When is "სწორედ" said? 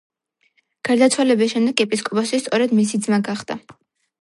2.47-2.75